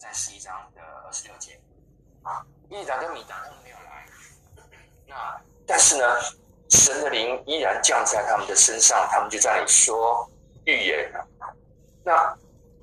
[0.00, 1.60] 在十一章的二十六节
[2.22, 4.06] 啊，伊利达跟米达他们没有来，
[5.06, 6.04] 那但是呢，
[6.70, 10.26] 神的灵依然降在他们的身上，他们就在那里说
[10.64, 11.12] 预言。
[12.02, 12.34] 那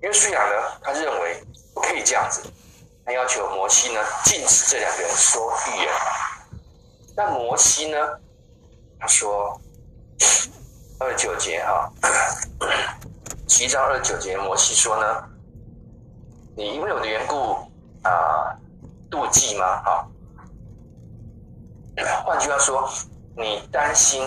[0.01, 1.43] 约书亚呢，他认为
[1.73, 2.43] 不可以这样子，
[3.03, 5.91] 他要求摩西呢禁止这两个人说预言。
[7.15, 7.97] 但摩西呢，
[8.99, 9.59] 他说
[10.99, 11.91] 二九节哈，
[13.49, 15.29] 十一章二九节，摩西说呢。
[16.57, 17.53] 你因为我的缘故
[18.01, 18.57] 啊，
[19.11, 19.65] 妒忌吗？
[19.85, 20.09] 啊，
[22.25, 22.89] 换句话说，
[23.35, 24.23] 你担心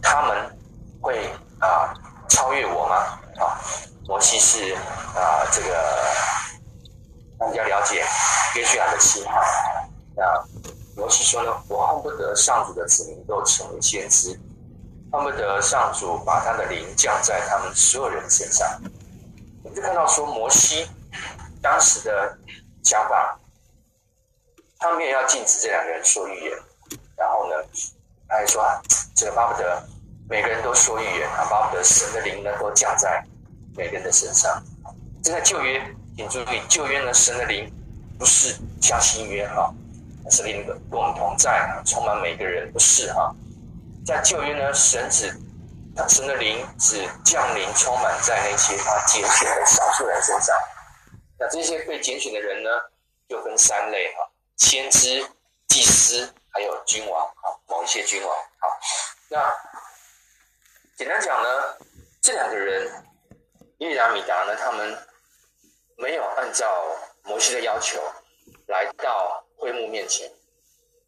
[0.00, 0.56] 他们
[1.00, 1.92] 会啊
[2.28, 2.94] 超越我吗？
[3.44, 3.58] 啊，
[4.06, 4.72] 摩西是
[5.16, 5.74] 啊这个
[7.40, 8.04] 大家了解
[8.54, 9.34] 约书亚的心啊。
[10.14, 10.22] 那
[10.96, 14.28] 摩西说呢，我恨不得上主的子民都成为先知，
[15.10, 18.80] 恨不得上主把他的灵降在他们所有人身上。
[19.74, 20.86] 就看到说摩西
[21.60, 22.38] 当时的
[22.84, 23.36] 想法，
[24.78, 26.52] 他没有要禁止这两个人说预言，
[27.16, 27.56] 然后呢，
[28.28, 28.80] 他还说啊，
[29.16, 29.82] 这个巴不得
[30.28, 33.24] 每个人都说预言，啊巴不得神的灵能够降在
[33.74, 34.62] 每个人的身上。
[35.22, 35.82] 这在旧约，
[36.16, 37.68] 请注意，旧约呢，神的灵
[38.18, 39.74] 不是像新约哈，
[40.30, 43.34] 神的灵跟我们同在，充满每个人，不是哈，
[44.06, 45.36] 在旧约呢，神只。
[45.96, 50.56] 那神的灵只降临充满在那些他拣选的少数人身上。
[51.38, 52.70] 那这些被拣选的人呢，
[53.28, 55.24] 就分三类哈：先知、
[55.68, 58.36] 祭司，还有君王啊，某一些君王。
[58.58, 58.68] 好，
[59.28, 59.54] 那
[60.96, 61.76] 简单讲呢，
[62.20, 63.04] 这两个人，
[63.78, 64.98] 伊利亚、米达呢，他们
[65.96, 66.66] 没有按照
[67.22, 68.02] 摩西的要求
[68.66, 70.28] 来到会幕面前，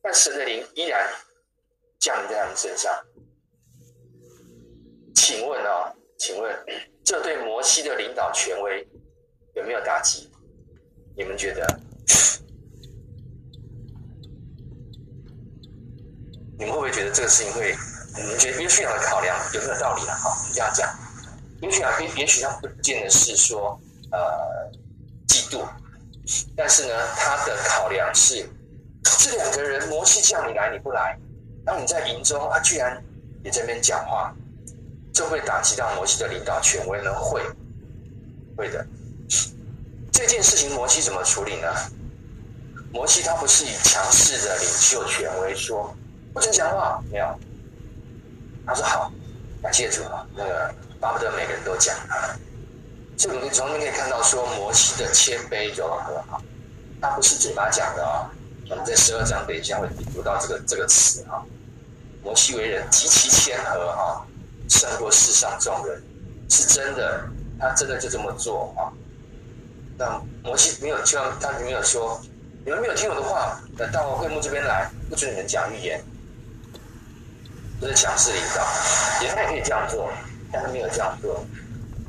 [0.00, 1.12] 但神的灵依然
[1.98, 2.94] 降临在他们身上。
[5.16, 6.54] 请问啊，请问
[7.02, 8.86] 这对摩西的领导权威
[9.54, 10.30] 有没有打击？
[11.16, 11.66] 你们觉得？
[16.58, 17.74] 你们会不会觉得这个事情会？
[18.14, 20.12] 你们觉得约书亚的考量有没有道理呢？
[20.12, 20.88] 好，这样讲，
[21.60, 23.78] 约书亚也许他不见得是说
[24.12, 24.70] 呃
[25.26, 25.66] 嫉妒，
[26.56, 28.48] 但是呢，他的考量是
[29.02, 31.18] 这两个人，摩西叫你来你不来，
[31.64, 33.02] 然后你在营中，他居然
[33.42, 34.34] 也在那边讲话。
[35.16, 37.10] 这会打击到摩西的领导权威呢？
[37.14, 37.40] 会，
[38.54, 38.86] 会的。
[40.12, 41.72] 这件事情摩西怎么处理呢？
[42.92, 45.96] 摩西他不是以强势的领袖权威说
[46.34, 47.26] 不准讲话，没有。
[48.66, 49.10] 他说好，
[49.62, 52.36] 感谢主啊，那个巴不得每个人都讲啊。
[53.16, 56.36] 这里从里面可以看到说摩西的谦卑柔和啊，
[57.00, 58.30] 他不是嘴巴讲的啊。
[58.68, 61.40] 我们在十二章等一下会读到这个这个词啊。
[62.22, 64.20] 摩西为人极其谦和啊。
[64.68, 66.02] 胜过世上众人，
[66.48, 67.28] 是真的，
[67.58, 68.92] 他真的就这么做啊。
[69.98, 72.20] 那摩西没有，就他没有说，
[72.64, 76.04] 你们没有听我的话，那到我会幕这边来，不准你们讲预言，
[77.80, 78.66] 这是强势领导。
[79.22, 80.10] 也他也可以这样做，
[80.52, 81.44] 但他没有这样做。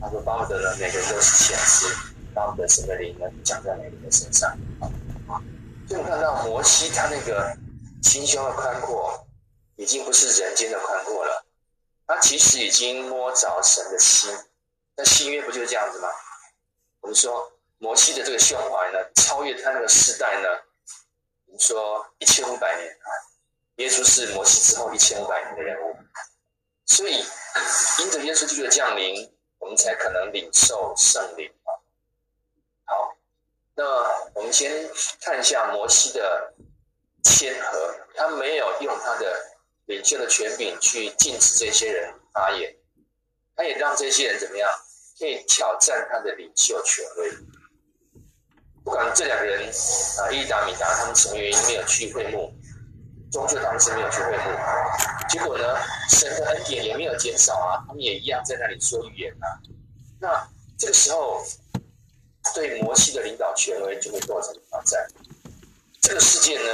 [0.02, 1.96] 他说巴不得呢，每个人都是先知，
[2.34, 4.50] 巴不得神的灵呢讲在每个人的身上
[5.28, 5.40] 啊。
[5.88, 7.56] 所以我们看到摩西他那个
[8.04, 9.26] 心胸的宽阔，
[9.78, 11.46] 已经不是人间的宽阔了。
[12.08, 14.34] 他其实已经摸着神的心，
[14.96, 16.08] 那新约不就是这样子吗？
[17.02, 20.48] 我们说摩西的这个胸怀呢，超越他那个世代呢，
[21.48, 23.10] 我们说一千五百年啊，
[23.76, 25.98] 耶稣是摩西之后一千五百年的人物，
[26.86, 27.26] 所以
[28.00, 29.30] 因着耶稣基督的降临，
[29.60, 31.70] 我们才可能领受圣灵啊。
[32.86, 33.18] 好，
[33.76, 33.84] 那
[34.34, 36.54] 我们先看一下摩西的
[37.26, 39.57] 谦和，他没有用他的。
[39.88, 42.76] 领袖的权柄去禁止这些人发言，
[43.56, 44.70] 他也让这些人怎么样，
[45.18, 47.32] 可以挑战他的领袖权威。
[48.84, 49.68] 不管这两个人
[50.20, 52.54] 啊，伊达、米达，他们什么原因没有去会幕，
[53.32, 54.44] 终究他们是没有去会幕。
[55.30, 55.78] 结果呢，
[56.10, 59.48] 神的恩典也没有减少啊，他们也一样在那里说预言啊。
[60.20, 61.46] 那这个时候，
[62.54, 65.08] 对摩西的领导权威就会构成挑战。
[66.02, 66.70] 这个事件呢，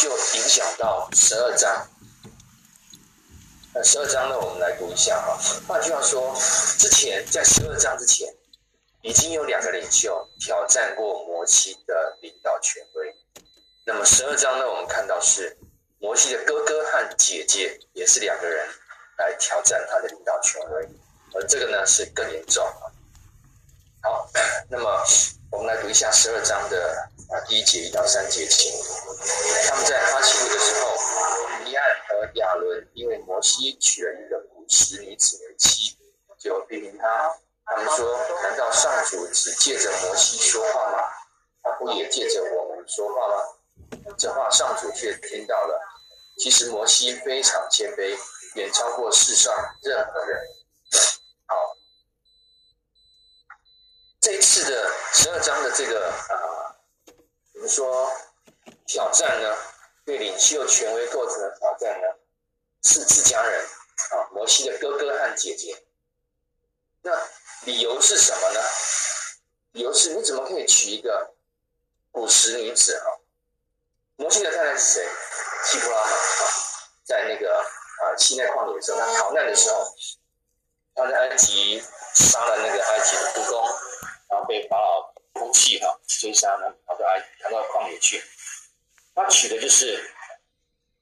[0.00, 1.88] 就影响到十二章。
[3.78, 5.38] 那十二章呢，我们来读一下哈。
[5.68, 6.34] 换句话说，
[6.78, 8.26] 之前在十二章之前，
[9.02, 13.14] 已经有两个领袖挑战过摩西的领导权威。
[13.84, 15.54] 那么十二章呢，我们看到是
[15.98, 18.66] 摩西的哥哥和姐姐也是两个人
[19.18, 20.88] 来挑战他的领导权威，
[21.34, 22.64] 而这个呢是更严重。
[24.00, 24.26] 好，
[24.70, 25.04] 那么
[25.52, 28.72] 我们来读一下十二章的啊第一节一到三节经。
[29.68, 30.96] 他们在哈希路的时候。
[31.64, 35.98] 尼安和亚伦因为摩西娶了一个古时女子为妻，
[36.38, 37.36] 就批评他。
[37.64, 40.98] 他们说：难道上主只借着摩西说话吗？
[41.62, 44.14] 他不也借着我们说话吗？
[44.16, 45.80] 这话上主却听到了。
[46.38, 48.16] 其实摩西非常谦卑，
[48.54, 49.52] 远超过世上
[49.82, 50.40] 任何人。
[51.46, 51.76] 好，
[54.20, 56.55] 这一次的十二章的这个啊，
[57.68, 58.12] 说
[58.86, 59.56] 挑战呢？
[60.04, 62.06] 对领袖权威构成的挑战呢？
[62.82, 63.66] 是自家人
[64.12, 65.82] 啊，摩西的哥哥和姐姐。
[67.02, 67.10] 那
[67.62, 68.60] 理由是什么呢？
[69.72, 71.34] 理由是你怎么可以娶一个
[72.12, 73.06] 古时女子啊？
[74.16, 75.08] 摩西的太太是谁？
[75.64, 76.10] 西布拉啊，
[77.04, 79.84] 在那个啊西奈旷野的时候，他逃难的时候，
[80.94, 81.82] 他在埃及
[82.14, 83.68] 杀了那个埃及的督工，
[84.28, 88.22] 然后被法老空气哈追杀呢，跑到埃逃到旷野去。
[89.14, 90.14] 他娶的就是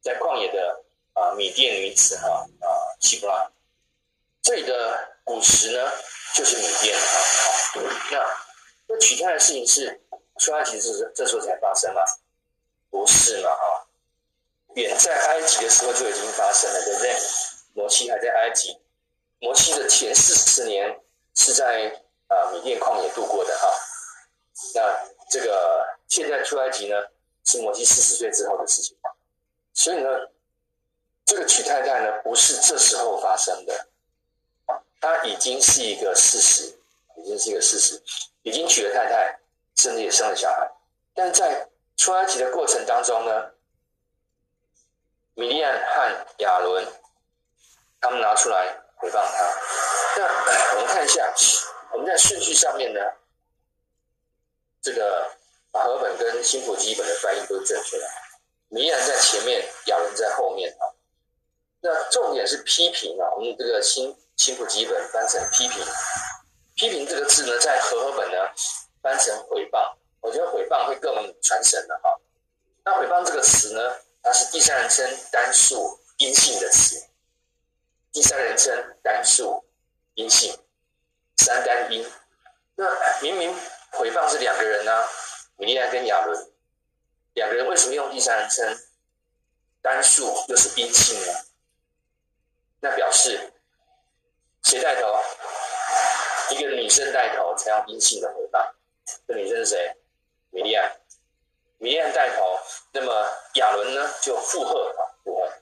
[0.02, 0.84] 在旷野的
[1.14, 2.28] 啊米甸女子哈
[2.60, 2.68] 啊
[3.00, 3.50] 西布拉。
[4.42, 5.90] 这里的古时呢，
[6.34, 7.02] 就是缅甸啊。
[8.10, 8.18] 那
[8.86, 10.00] 那取代的事情是
[10.38, 12.02] 出埃及是这时候才发生吗？
[12.90, 13.64] 不是嘛啊？
[14.74, 17.16] 远在埃及的时候就已经发生了，对不对？
[17.74, 18.78] 摩西还在埃及，
[19.40, 21.00] 摩西的前四十年
[21.34, 21.90] 是在
[22.28, 23.68] 啊缅甸旷野度过的哈。
[24.74, 24.80] 那
[25.30, 26.96] 这个现在出埃及呢，
[27.44, 28.96] 是摩西四十岁之后的事情。
[29.72, 30.08] 所以呢，
[31.24, 33.88] 这个娶太太呢，不是这时候发生的。
[35.00, 36.78] 他已经是一个事实，
[37.16, 38.02] 已经是一个事实，
[38.42, 39.38] 已经娶了太太，
[39.76, 40.70] 甚至也生了小孩。
[41.12, 43.50] 但在出埃及的过程当中呢，
[45.34, 46.86] 米利暗和亚伦
[48.00, 48.66] 他们拿出来
[48.96, 49.54] 回放他。
[50.16, 51.30] 那我们看一下，
[51.92, 53.00] 我们在顺序上面呢，
[54.84, 55.28] 这个
[55.72, 58.08] 和本跟新普基本的翻译都正确的。
[58.68, 60.84] 米利暗在前面，亚伦在后面啊。
[61.80, 64.16] 那重点是批评啊，我们这个新。
[64.36, 65.80] 新普基本翻成批评，
[66.74, 68.36] 批评这个字呢，在和合本呢
[69.00, 72.18] 翻成毁谤，我觉得毁谤会更传神的哈。
[72.84, 73.80] 那毁谤这个词呢，
[74.24, 77.00] 它是第三人称单数阴性的词，
[78.12, 79.64] 第三人称单数
[80.14, 80.58] 阴性，
[81.36, 82.04] 三单音。
[82.74, 82.90] 那
[83.22, 83.56] 明明
[83.96, 85.08] 回放是两个人呢、啊，
[85.56, 86.52] 米利安跟亚伦
[87.34, 88.78] 两个人，为什么用第三人称
[89.82, 91.32] 单数又是阴性呢？
[92.80, 93.50] 那表示。
[94.64, 95.22] 谁带头？
[96.48, 98.74] 一个女生带头才要阴性的回答。
[99.28, 99.94] 这女生是谁？
[100.48, 100.90] 米利安。
[101.76, 102.58] 米利安带头，
[102.90, 105.52] 那么亚伦呢就附和啊，附和。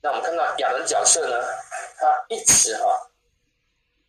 [0.00, 1.46] 那我们看到亚伦角色呢，
[1.98, 3.10] 他一直哈，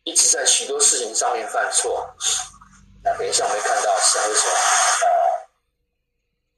[0.04, 2.16] 一直在许多事情上面犯错。
[3.04, 5.48] 那等一下我们会看到神为什么呃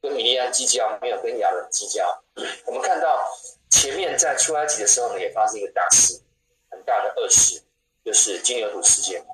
[0.01, 2.23] 跟米利暗计较，没有跟亚伦计较。
[2.65, 3.27] 我们看到
[3.71, 6.21] 前面在出埃及的时候呢，也发生一个大事。
[6.69, 7.63] 很大的恶事
[8.03, 9.25] 就是金牛犊事件。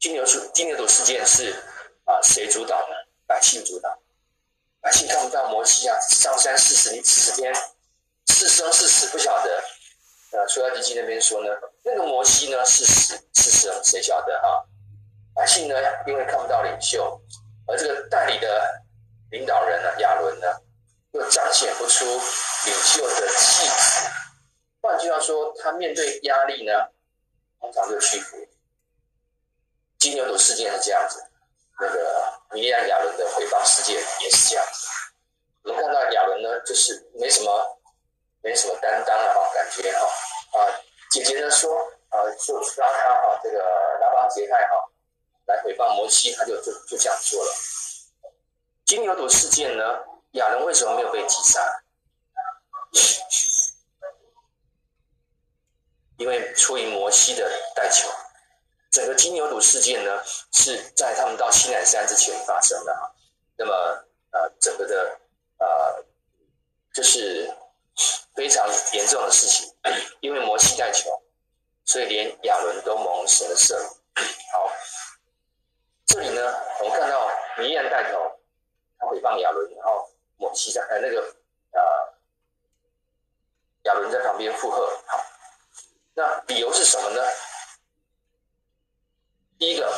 [0.00, 1.54] 金牛犊金牛犊事件是
[2.04, 2.94] 啊，谁主导呢？
[3.26, 3.96] 百姓主导。
[4.80, 7.54] 百姓看不到摩西啊，上山四十你四十天，
[8.26, 9.62] 是生是死不晓得。
[10.32, 11.50] 啊，出埃及记那边说呢，
[11.82, 14.64] 那个摩西呢是死是生，谁晓得啊？
[15.38, 17.16] 百姓呢，因为看不到领袖，
[17.68, 18.82] 而这个代理的
[19.30, 20.48] 领导人呢，亚伦呢，
[21.12, 24.10] 又彰显不出领袖的气质。
[24.82, 26.72] 换句话说，他面对压力呢，
[27.60, 28.36] 通常就屈服。
[29.96, 31.22] 金牛犊事件是这样子，
[31.80, 34.88] 那个米利暗亚伦的诽谤事件也是这样子。
[35.62, 37.78] 我们看到亚伦呢，就是没什么，
[38.42, 40.04] 没什么担当了哈，感觉哈
[40.58, 40.66] 啊，
[41.12, 41.78] 姐姐呢说
[42.08, 43.58] 啊，就拉他哈，这个
[44.00, 44.87] 拉帮结派哈，
[45.48, 47.52] 来诽谤摩西，他就就就这样做了。
[48.84, 49.82] 金牛犊事件呢，
[50.32, 51.60] 亚伦为什么没有被击杀？
[56.18, 58.08] 因为出于摩西的代求，
[58.90, 63.14] 整个金牛犊事件呢，是在他们到西南山之前发生的。
[63.56, 63.72] 那么
[64.30, 65.18] 呃，整个的
[65.58, 66.04] 呃，
[66.92, 67.50] 就是
[68.34, 69.72] 非常严重的事情。
[70.20, 71.08] 因为摩西代求，
[71.84, 73.74] 所以连亚伦都蒙神的赦。
[74.52, 74.70] 好，
[76.08, 76.40] 这里呢，
[76.80, 78.18] 我们看到米利暗带头，
[78.98, 81.20] 他毁谤亚伦，然后抹西在呃那个
[81.72, 81.80] 呃
[83.82, 84.86] 亚伦在旁边附和。
[85.06, 85.24] 好。
[86.14, 87.22] 那理由是什么呢？
[89.58, 89.92] 第一个，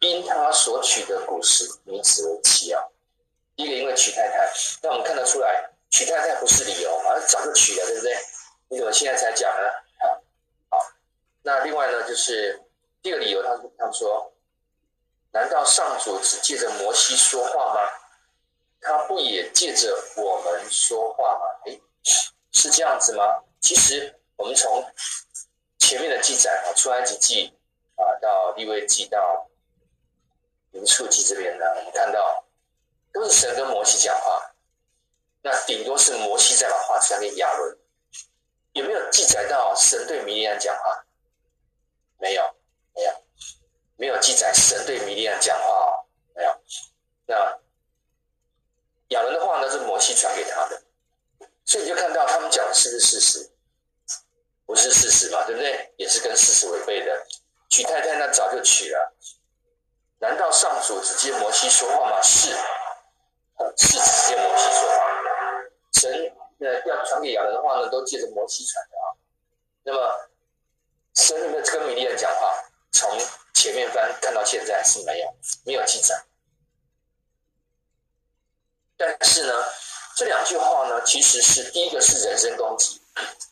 [0.00, 2.80] 因他所娶的古时女子为妻啊。
[3.56, 4.48] 第一个，因为娶太太。
[4.82, 8.16] 那我们看得出来，娶太太不是理由，而早就娶了，对不对？
[8.68, 9.68] 你怎么现在才讲呢？
[10.68, 10.78] 好，
[11.42, 12.62] 那另外呢，就是
[13.02, 14.29] 第二个理由他，他他们说，
[15.32, 17.80] 难道上主只借着摩西说话吗？
[18.80, 21.40] 他不也借着我们说话吗？
[21.66, 21.82] 诶，
[22.52, 23.42] 是这样子吗？
[23.60, 24.16] 其实。
[24.40, 24.82] 我们从
[25.78, 27.54] 前面的记载啊，出埃及记
[27.96, 29.46] 啊，到利未记到，
[30.70, 32.46] 民数记这边呢，我们看到
[33.12, 34.50] 都是神跟摩西讲话，
[35.42, 37.78] 那顶多是摩西在把话传给亚伦，
[38.72, 41.04] 有没有记载到神对米利安讲话？
[42.16, 42.49] 没有，
[44.00, 46.50] 没有记载神对米利暗讲话，没有。
[47.26, 47.34] 那
[49.08, 50.82] 亚伦的话呢，是摩西传给他的，
[51.66, 53.50] 所以你就看到他们讲的是不是事实？
[54.64, 55.92] 不是事实嘛，对不对？
[55.98, 57.26] 也是跟事实违背的。
[57.68, 59.14] 娶太太那早就娶了，
[60.18, 62.22] 难道上主只接摩西说话吗？
[62.22, 62.56] 是，
[63.76, 65.04] 是只接摩西说话。
[65.92, 69.04] 神那要传给亚伦的话呢，都借着摩西传的啊。
[69.82, 70.30] 那么
[71.16, 72.54] 神有没有跟米利暗讲话？
[72.92, 73.08] 从
[73.54, 76.24] 前面翻看到现在是没有，没有记载。
[78.96, 79.52] 但是呢，
[80.16, 83.00] 这两句话呢，其实是第一个是人身攻击，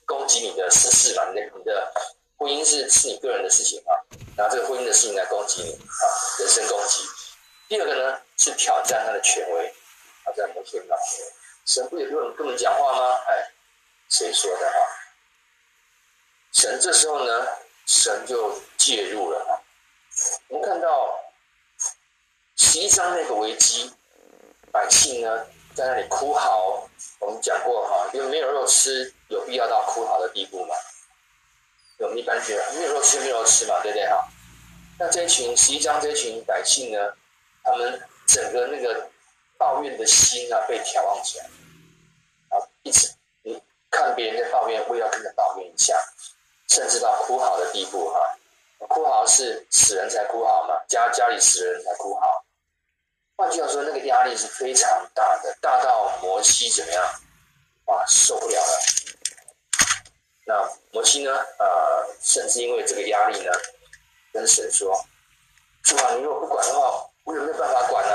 [0.07, 1.93] 攻击你的私事嘛，你的你的
[2.37, 3.93] 婚姻是是你个人的事情啊，
[4.37, 6.05] 拿这个婚姻的事情来攻击你啊，
[6.39, 7.03] 人身攻击。
[7.69, 9.75] 第二个呢，是挑战他的权威，
[10.25, 10.99] 挑战摩西的权威。
[11.65, 13.15] 神不也跟我们跟我们讲话吗？
[13.29, 13.53] 哎，
[14.09, 14.81] 谁说的啊？
[16.53, 17.47] 神这时候呢，
[17.87, 19.53] 神就介入了啊。
[20.49, 21.19] 我们看到
[22.57, 23.93] 十一章那个危机，
[24.73, 26.89] 百姓呢在那里哭嚎。
[27.21, 30.75] 我们讲过哈，因为没有肉吃，有必要到哭嚎的地步吗？
[31.99, 34.29] 我们一般觉得没有肉吃，没有肉吃嘛，对不对哈？
[34.99, 37.13] 那这群十一章这群百姓呢，
[37.63, 39.09] 他们整个那个
[39.57, 41.45] 抱怨的心啊，被挑旺起来。
[41.45, 43.61] 啊一直你
[43.91, 45.95] 看别人在抱怨，我也要跟着抱怨一下，
[46.69, 48.38] 甚至到哭嚎的地步哈。
[48.89, 52.45] 哭嚎是死人才哭嚎嘛，家家里死人才哭嚎。
[53.37, 57.05] 换句话说，那个压力是非常大的，大到摩西怎么样？
[57.87, 58.81] 哇，受不了了。
[60.45, 61.31] 那摩西呢？
[61.59, 63.53] 呃，甚至因为这个压力呢，
[64.33, 64.99] 跟神说
[65.85, 68.15] ：“主啊，你如果不管的话，我有没有办法管呢？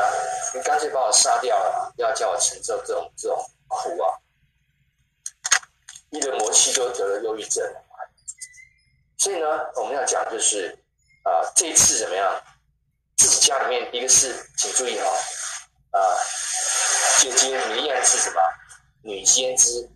[0.53, 3.37] 你干脆把我杀掉了，要叫我承受这种这种
[3.67, 4.17] 苦啊！”
[6.09, 7.63] 一个摩西都得了忧郁症，
[9.17, 10.77] 所以呢，我们要讲就是
[11.23, 12.43] 啊、这一次怎么样？
[13.15, 15.07] 自己家里面，一个是请注意哈，
[15.91, 16.17] 啊、呃，
[17.19, 18.41] 姐姐米利暗是什么？
[19.03, 19.89] 女先知，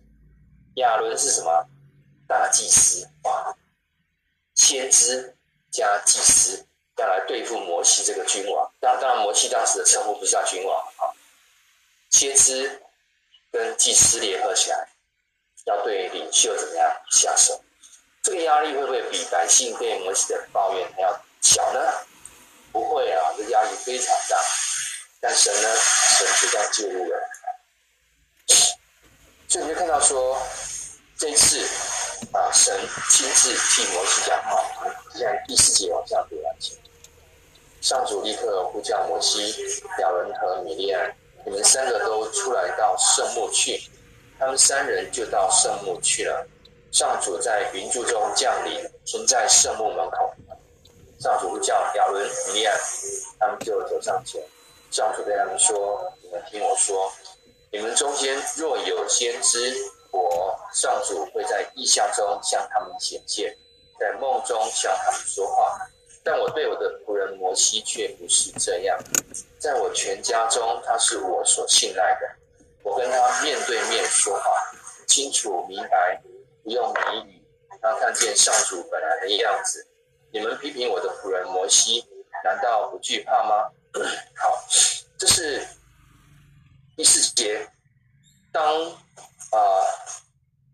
[0.76, 1.68] 亚伦是什么？
[2.26, 3.54] 大祭司，哇，
[4.54, 5.36] 先知
[5.70, 6.64] 加祭司
[6.96, 8.72] 要来对付摩西这个君王。
[8.80, 11.12] 当当然，摩西当时的称呼不是叫君王啊，
[12.10, 12.80] 先知
[13.52, 14.88] 跟祭司联合起来。
[15.66, 17.62] 要对领袖怎么样下手？
[18.28, 21.80] 这个压力会不会比百姓对摩西的抱怨还要小呢？
[22.70, 24.36] 不会啊，这压力非常大。
[25.18, 27.18] 但神呢，神就这样介入了。
[29.48, 30.38] 所以你就看到说，
[31.16, 31.58] 这次
[32.34, 34.62] 啊，神亲自替摩西讲话。
[35.14, 36.74] 现在第四节往下读下去，
[37.80, 39.54] 上主立刻呼叫摩西、
[40.00, 41.16] 亚伦和米利暗，
[41.46, 43.82] 你们三个都出来到圣幕去。
[44.38, 46.46] 他们三人就到圣幕去了。
[46.90, 50.32] 上主在云柱中降临，停在圣幕门口。
[51.20, 52.78] 上主叫亚伦、米利暗，
[53.38, 54.42] 他们就走上前。
[54.90, 57.12] 上主对他们说：“你们听我说，
[57.70, 59.74] 你们中间若有先知，
[60.10, 63.54] 我上主会在异象中向他们显现，
[63.98, 65.78] 在梦中向他们说话。
[66.24, 68.98] 但我对我的仆人摩西却不是这样，
[69.58, 72.28] 在我全家中，他是我所信赖的。”
[72.82, 74.50] 我跟他面对面说话，
[75.06, 76.18] 清楚明白，
[76.68, 77.46] 用谜语。
[77.80, 79.86] 他看见上主本来的样子。
[80.32, 82.04] 你们批评我的仆人摩西，
[82.44, 83.70] 难道不惧怕吗？
[84.36, 84.64] 好，
[85.16, 85.66] 这是
[86.96, 87.68] 第四节。
[88.52, 88.64] 当
[89.50, 89.58] 啊、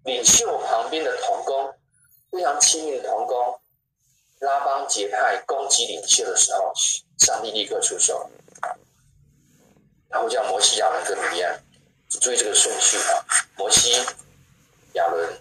[0.05, 1.75] 领袖旁边的童工，
[2.31, 3.61] 非常亲密的童工，
[4.41, 6.73] 拉帮结派攻击领袖的时候，
[7.19, 8.29] 上帝立刻出手，
[10.09, 11.63] 然后叫摩西、亚伦跟米利暗。
[12.21, 13.25] 注意这个顺序啊，
[13.57, 13.93] 摩西、
[14.95, 15.41] 亚伦、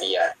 [0.00, 0.36] 利安。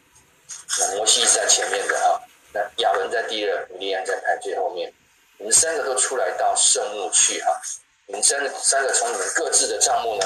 [0.78, 2.20] 那摩西是在前面的啊，
[2.52, 4.92] 那亚伦在第二，米利安在排最后面。
[5.36, 7.60] 你们三个都出来到圣幕去哈，
[8.06, 10.24] 你们三个三个从你们各自的帐幕呢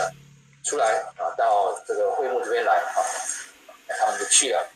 [0.65, 0.85] 出来
[1.17, 3.01] 啊，到这个会幕这边来啊，
[3.99, 4.69] 他们就去了。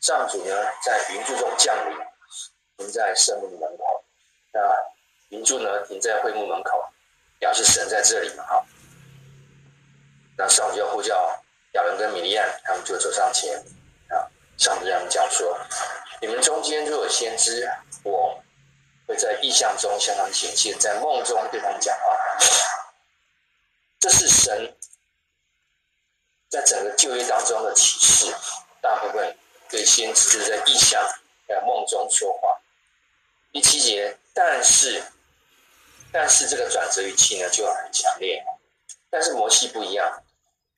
[0.00, 1.96] 上主呢在云柱中降临，
[2.78, 4.04] 停在圣幕门口。
[4.52, 4.60] 那
[5.30, 6.84] 云柱呢停在会幕门口，
[7.38, 8.64] 表示神在这里嘛哈。
[10.38, 13.58] 那上主要呼叫亚伦跟米利亚，他们就走上前
[14.08, 14.26] 啊。
[14.58, 15.58] 上帝让他们讲说
[16.20, 17.70] ：“你们中间若有先知，
[18.02, 18.42] 我
[19.06, 22.02] 会在意象中向他们显现，在梦中对他们讲话。”
[24.00, 24.76] 这是神
[26.48, 28.34] 在整个旧约当中的启示，
[28.80, 29.36] 大部分
[29.68, 31.02] 对先知就是在意象、
[31.46, 32.60] 在梦中说话。
[33.52, 35.02] 第七节，但是
[36.12, 38.44] 但是这个转折语气呢就很强烈。
[39.08, 40.22] 但是摩西不一样，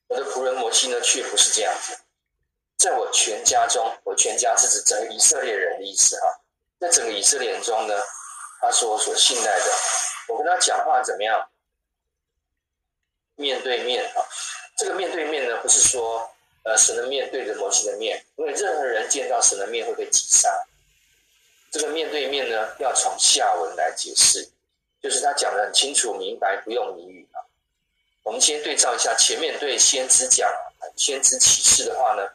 [0.07, 1.97] 我的仆人摩西呢却不是这样子。
[2.77, 6.41] 在我全家中，我全家是指整个以色列人的意思哈。
[6.79, 7.93] 在整个以色列人中呢，
[8.59, 9.65] 他是我所信赖的。
[10.27, 11.49] 我跟他讲话怎么样？
[13.35, 14.21] 面对面啊，
[14.77, 16.29] 这个面对面呢，不是说
[16.63, 20.49] 呃神的面对着摩西的面，因为任何人见到神的面会被击杀。
[21.71, 24.47] 这个面对面呢，要从下文来解释，
[25.01, 27.22] 就是他讲的很清楚明白，不用谜语。
[28.23, 30.49] 我们先对照一下前面对先知讲
[30.95, 32.27] 先知启示的话呢，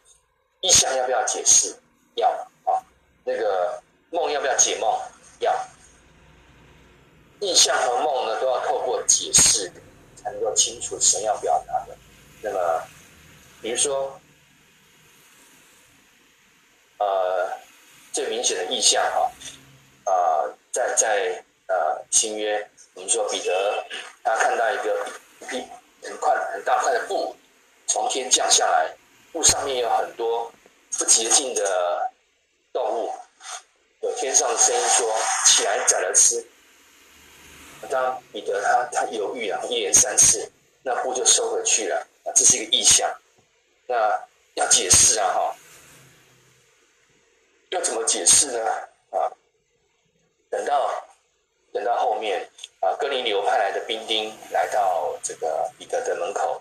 [0.60, 1.74] 意象要不要解释？
[2.14, 2.28] 要
[2.64, 2.80] 啊。
[3.24, 5.00] 那个梦要不要解梦？
[5.40, 5.52] 要。
[7.40, 9.70] 意象和梦呢，都要透过解释
[10.16, 11.96] 才能够清楚神要表达的。
[12.42, 12.82] 那么，
[13.62, 14.20] 比如说，
[16.98, 17.48] 呃，
[18.12, 19.30] 最明显的意象哈，
[20.04, 20.12] 啊、
[20.72, 23.84] 在在呃新约，我们说彼得
[24.24, 25.06] 他看到一个
[25.52, 25.62] 一
[26.08, 27.36] 很块很大块的布
[27.86, 28.94] 从天降下来，
[29.32, 30.52] 布上面有很多
[30.98, 32.10] 不洁净的
[32.72, 33.12] 动物，
[34.00, 35.14] 有天上的声音说
[35.46, 36.44] ：“起来宰了吃。”
[37.88, 40.50] 当彼得他他犹豫啊，一连三次，
[40.82, 43.08] 那布就收回去了啊，这是一个意象。
[43.86, 44.20] 那
[44.54, 45.56] 要解释啊，哈，
[47.70, 48.64] 要怎么解释呢？
[49.10, 49.30] 啊，
[50.50, 50.90] 等到
[51.78, 52.44] 等到后面
[52.80, 56.60] 啊，哥林流派来的兵丁来到这个彼得的门口，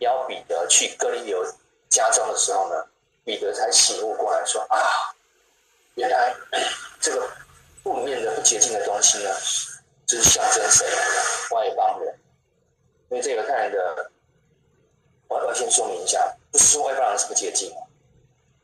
[0.00, 1.42] 邀彼得去哥林流
[1.88, 2.84] 家中的时候呢，
[3.24, 4.78] 彼得才醒悟过来说啊，
[5.94, 6.34] 原来
[7.00, 7.30] 这个
[7.82, 9.30] 布里面的不洁净的东西呢。
[10.06, 10.86] 就是象征谁？
[11.50, 12.18] 外邦人。
[13.10, 14.10] 因为这个看人的，
[15.28, 17.70] 我要先说明一下，不是说外邦人是不洁净，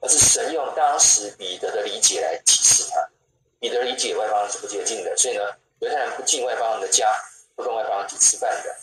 [0.01, 3.09] 而是神用当时彼得的理解来启示他。
[3.61, 5.45] 彼得理解外邦人是不洁净的，所以呢，
[5.81, 7.13] 犹太人不进外邦人的家，
[7.55, 8.77] 不跟外邦人一起吃饭的。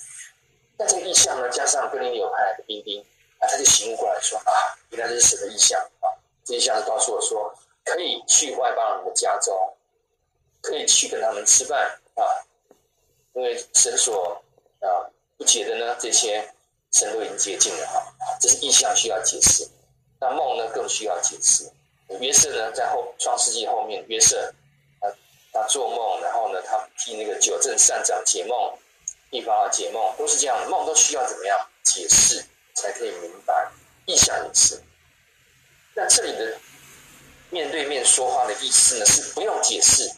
[0.77, 3.01] 那这个意象呢，加上哥林流派来的兵丁，
[3.39, 4.51] 啊，他就醒悟过来说啊，
[4.89, 6.09] 原来这是神的意象啊。
[6.43, 7.53] 这意象是告诉我说，
[7.85, 9.55] 可以去外邦人的家中，
[10.61, 12.23] 可以去跟他们吃饭啊。
[13.33, 14.43] 因为神所
[14.79, 16.51] 啊不解的呢，这些
[16.91, 19.67] 神都已经洁净了啊，这是意象需要解释。
[20.19, 21.71] 那梦呢更需要解释。
[22.19, 24.53] 约瑟呢在后创世纪后面，约瑟
[25.53, 28.77] 他做梦，然后呢他替那个九正善长解梦，
[29.29, 33.69] 替法老解梦，都是这样，梦都需要怎么样解释才可以明白，
[34.05, 34.81] 意象也是。
[35.93, 36.57] 那这里的
[37.49, 40.09] 面对面说话的意思呢是不用解释，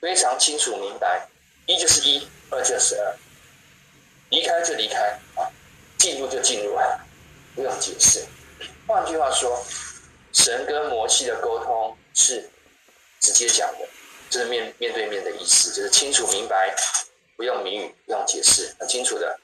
[0.00, 1.28] 非常清楚明白。
[1.66, 3.16] 一就是一，二就是二，
[4.30, 4.98] 离开就离开
[5.36, 5.48] 啊，
[5.96, 6.84] 进入就进入啊，
[7.54, 8.26] 不用解释。
[8.86, 9.64] 换句话说，
[10.32, 12.50] 神跟摩西的沟通是
[13.20, 13.88] 直接讲的，
[14.32, 16.74] 这是面面对面的意思，就是清楚明白，
[17.36, 19.38] 不用谜语，不用解释，很清楚的。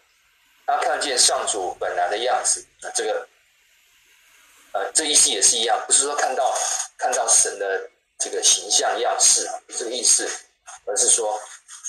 [0.65, 3.29] 他看见上主本来的样子，那这个，
[4.73, 6.55] 呃，这意思也是一样，不是说看到
[6.97, 10.27] 看到神的这个形象样式，这个意思，
[10.87, 11.39] 而是说。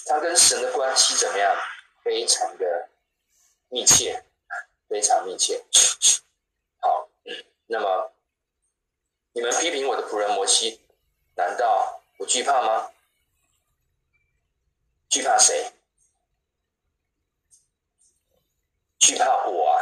[0.06, 1.56] 他跟神的关系怎么样？
[2.04, 2.90] 非常的
[3.68, 4.24] 密切，
[4.90, 5.64] 非常密切。
[6.80, 7.08] 好，
[7.68, 8.12] 那么
[9.34, 10.82] 你们批评我的仆人摩西，
[11.36, 12.92] 难道不惧怕吗？
[15.08, 15.72] 惧怕谁？
[19.00, 19.80] 惧怕我啊？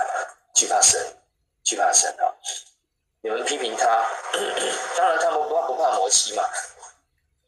[0.54, 1.18] 惧怕神？
[1.64, 2.30] 惧怕神啊？
[3.22, 4.06] 你们批评他，
[4.96, 6.44] 当然他们不怕不怕摩西嘛。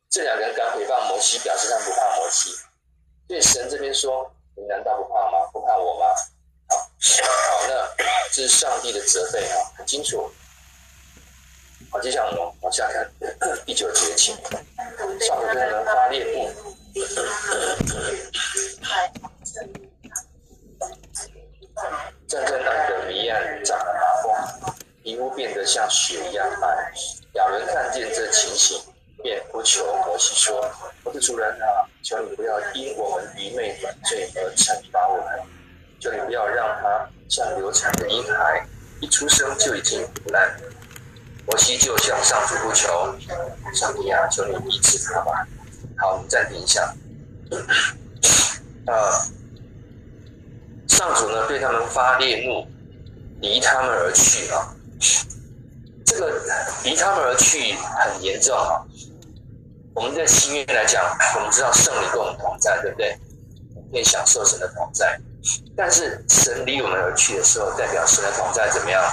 [0.10, 2.50] 这两个人敢诽谤摩西，表示他们不怕摩西。
[3.28, 5.48] 对神这边说：“你难道不怕吗？
[5.54, 6.08] 不怕我吗？”
[6.68, 7.96] 好，好，那
[8.32, 10.32] 这是上帝的责备啊，很清楚。
[11.92, 13.10] 好，接下来我们往下看
[13.66, 14.36] 第九节，请
[15.30, 16.50] 上主对他们发烈怒，
[22.28, 26.92] 战争党的谜案长了麻风，皮肤变得像雪一样白。
[27.34, 28.82] 亚伦看见这情形，
[29.22, 30.68] 便呼求摩西说
[31.06, 35.40] ：“我的主人啊！”求你不要因我们愚昧短罪而惩罚我们，
[36.00, 38.66] 求你不要让他像流产的婴孩，
[39.00, 40.60] 一出生就已经腐烂。
[41.46, 42.88] 摩西就向上主呼求，
[43.74, 45.48] 上帝啊，求你医治他吧。
[45.98, 46.94] 好，我们暂停一下。
[48.86, 48.94] 啊，
[50.88, 52.68] 上主呢对他们发烈怒，
[53.42, 54.74] 离他们而去啊。
[56.06, 56.42] 这个
[56.84, 58.84] 离他们而去很严重啊。
[59.94, 61.04] 我们在新约来讲，
[61.36, 63.18] 我们知道圣灵跟我们同在，对不对？
[63.76, 65.20] 我们可以享受神的同在。
[65.76, 69.04] 但是神离我们而去的时候，代表神的同在怎么样？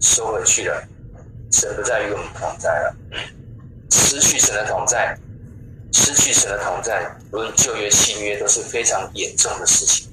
[0.00, 0.82] 收回去了，
[1.52, 2.96] 神不再与我们同在了，
[3.90, 5.16] 失去神的同在，
[5.92, 10.10] 失去神的同在，无论旧约新约都是非常严重的事情。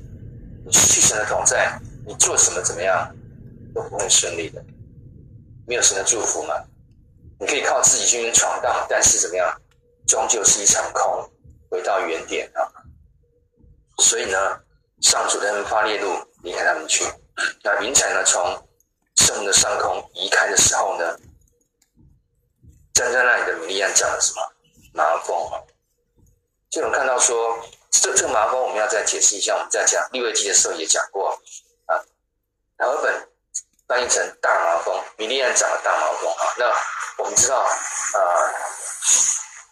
[0.65, 3.15] 你失去神的同在，你做什么怎么样
[3.73, 4.63] 都不会顺利的，
[5.65, 6.55] 没有神的祝福嘛。
[7.39, 9.61] 你可以靠自己去闯荡，但是怎么样，
[10.07, 11.29] 终究是一场空，
[11.69, 12.65] 回到原点啊。
[13.99, 14.37] 所以呢，
[15.01, 16.07] 上主对他们发烈怒，
[16.41, 17.05] 离开他们去。
[17.63, 18.41] 那云彩呢，从
[19.17, 21.15] 圣的上空移开的时候呢，
[22.97, 24.41] 站在那里的米利安讲了什么？
[24.91, 25.61] 麻风啊。
[26.71, 27.59] 就能看到说，
[27.91, 29.53] 这这麻风我们要再解释一下。
[29.53, 31.29] 我们在讲利未记的时候也讲过
[31.85, 32.01] 啊。
[32.79, 33.29] 和合本
[33.87, 36.53] 翻译成大麻风，米利安长了大麻风啊。
[36.57, 37.69] 那我们知道啊，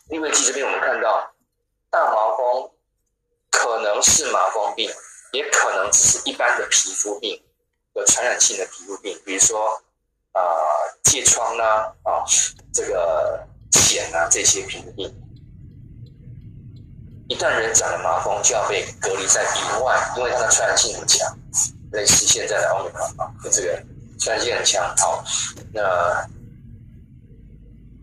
[0.09, 1.33] 利未记这边我们看到
[1.89, 2.71] 大麻风
[3.49, 4.93] 可能是麻风病，
[5.31, 7.43] 也可能只是一般的皮肤病，
[7.95, 9.81] 有传染性的皮肤病，比如说
[10.35, 10.39] 啊
[11.03, 12.23] 疥疮啦啊
[12.71, 15.11] 这个癣啊这些皮肤病。
[17.27, 21.27] 一旦人长了麻风，就要被隔离在营外，因为它的传染性很强，
[21.91, 23.83] 类似现在的奥密克戎啊，这个
[24.19, 24.95] 传染性很强。
[24.97, 25.23] 好，
[25.73, 26.27] 那。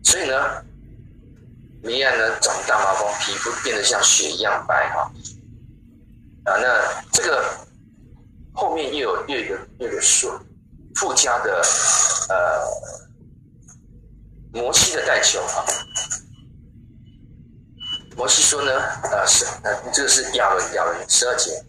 [0.04, 0.62] 所以呢，
[1.82, 5.10] 米利暗呢长大麻风，皮肤变得像雪一样白哈。
[6.44, 7.48] 啊，那这个
[8.52, 10.38] 后面又有又有又有一个说
[10.96, 11.62] 附加的
[12.28, 12.66] 呃
[14.52, 15.64] 摩西的代求啊。
[18.16, 21.64] 摩西说呢，啊是，呃这个是亚伦亚伦十二节，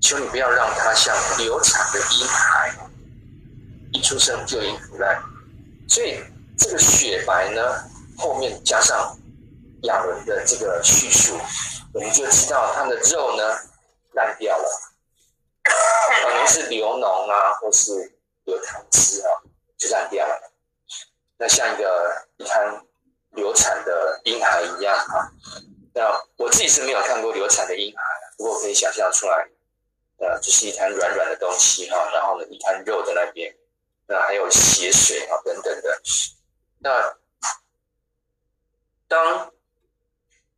[0.00, 2.74] 求你不要让他像流产的婴孩，
[3.92, 5.22] 一出生就已腐烂，
[5.88, 6.20] 所以。
[6.58, 7.60] 这个雪白呢，
[8.16, 9.18] 后面加上
[9.84, 11.36] 亚伦的这个叙述，
[11.92, 13.42] 我们就知道它的肉呢
[14.12, 14.91] 烂掉了，
[16.22, 19.28] 可能是流脓啊，或是有汤汁啊，
[19.76, 20.52] 就烂掉了。
[21.36, 22.86] 那像一个一滩
[23.32, 25.32] 流产的婴孩一样啊。
[25.94, 28.02] 那我自己是没有看过流产的婴孩，
[28.38, 29.48] 不过可以想象出来，
[30.18, 33.54] 呃，就是一滩软软的东西哈，然后呢，一滩肉在那边，
[34.06, 36.00] 那还有血水啊等等的。
[36.78, 37.16] 那
[39.08, 39.52] 当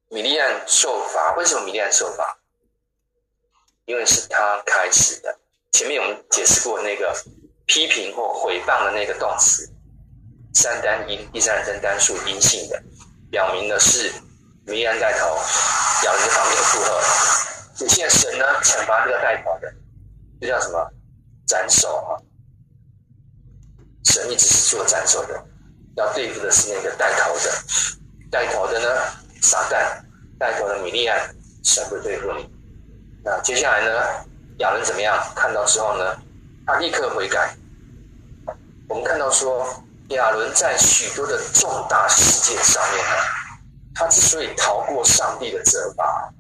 [0.09, 2.39] 米利暗受罚，为什么米利暗受罚？
[3.87, 5.41] 因为是他开始的。
[5.75, 7.13] 前面我们解释过那个
[7.67, 9.69] 批评或毁谤的那个动词，
[10.55, 12.81] 三单阴，第三人称单数阴性的，
[13.29, 14.09] 表明的是
[14.67, 15.27] 米利暗带头，
[16.05, 17.01] 亚伦在旁边附和。
[17.75, 19.75] 所以现在神呢惩罚这个带头的，
[20.41, 20.89] 这叫什么？
[21.45, 22.23] 斩首啊！
[24.05, 25.45] 神一直是做斩首的。
[25.97, 27.53] 要对付的是那个带头的，
[28.31, 28.89] 带头的呢，
[29.43, 30.01] 撒旦，
[30.39, 31.35] 带头的米利暗，
[31.65, 32.49] 神会对付你。
[33.25, 34.25] 那接下来呢，
[34.59, 35.17] 亚伦怎么样？
[35.35, 36.17] 看到之后呢，
[36.67, 37.55] 他立刻悔改。
[38.89, 39.67] 我们看到说，
[40.09, 43.17] 亚伦在许多的重大事件上面呢，
[43.95, 46.33] 他之所以逃过上帝的责罚，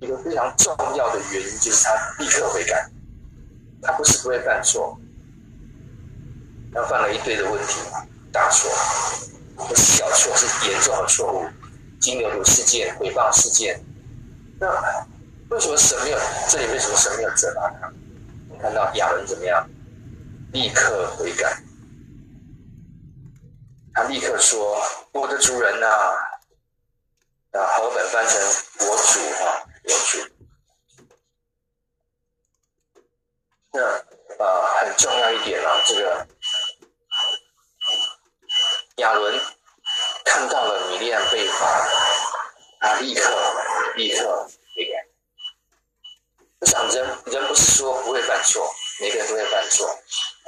[0.00, 2.88] 一个非常重要的原因就是他立刻悔改。
[3.80, 4.96] 他不是不会犯错，
[6.74, 7.80] 他犯了一堆的问题。
[8.32, 8.70] 大错，
[9.56, 11.46] 不是小错，是严重的错误。
[12.00, 13.80] 金牛犊事件、诽谤事件，
[14.58, 14.68] 那
[15.52, 16.18] 为什么神没有？
[16.48, 17.92] 这里为什么神没有责罚他？
[18.48, 19.68] 我们看到亚伦怎么样？
[20.50, 21.62] 立刻悔改，
[23.92, 26.16] 他立刻说：“我的主人呐、啊！”
[27.52, 28.40] 啊，和本翻成
[28.88, 30.18] “我主”哈，我主。
[33.72, 34.00] 那啊、
[34.38, 36.26] 呃，很重要一点啊，这个。
[38.96, 39.38] 亚伦
[40.24, 41.88] 看到了米利暗被罚，
[42.80, 43.20] 他立刻
[43.96, 45.11] 立刻悔改。
[46.62, 49.84] 我想人人不是说不会犯错，每个人都会犯错，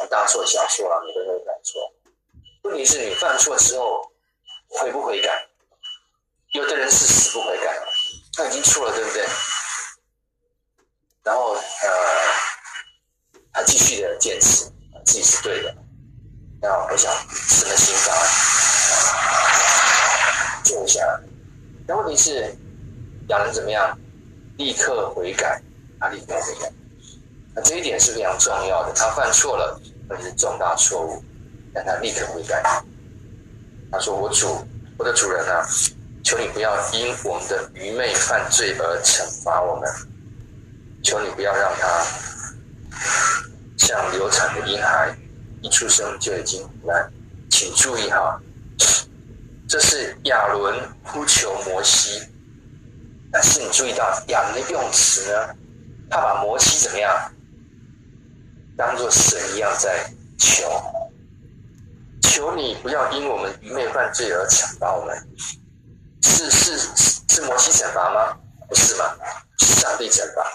[0.08, 1.92] 大错小错啊，每个人都会犯错。
[2.62, 4.12] 问题是你犯错之后
[4.68, 5.44] 悔不悔改？
[6.52, 7.82] 有的人是死不悔改，
[8.34, 9.26] 他已经错了，对不对？
[11.24, 11.60] 然后呃，
[13.52, 14.66] 他继续的坚持
[15.04, 15.74] 自己是对的。
[16.62, 18.14] 那我想，神的心脏
[20.62, 21.20] 坐下来。
[21.88, 22.56] 那问题是，
[23.26, 23.98] 两人怎么样？
[24.58, 25.60] 立刻悔改，
[26.04, 26.70] 他立刻悔改。
[27.54, 28.92] 那这一点是非常重要的。
[28.94, 31.24] 他犯错了，而且是重大错误，
[31.72, 32.62] 但他立刻悔改。
[33.90, 34.66] 他说：“我主，
[34.98, 35.66] 我的主人啊，
[36.22, 39.90] 求你不要因我们的愚昧犯罪而惩罚我们，
[41.02, 42.04] 求你不要让他
[43.78, 45.16] 像流产的婴孩。”
[45.62, 47.10] 一出生就已经腐烂，
[47.48, 48.38] 请注意哈，
[49.66, 52.20] 这是亚伦呼求摩西，
[53.32, 55.54] 但是你注意到亚伦的用词呢？
[56.14, 57.32] 他把摩西怎么样？
[58.76, 60.64] 当做神一样在求，
[62.22, 65.28] 求你不要因我们愚昧犯罪而惩罚我们，
[66.22, 66.78] 是是
[67.28, 68.38] 是摩西惩罚吗？
[68.68, 69.12] 不是吗？
[69.58, 70.46] 是上帝惩罚。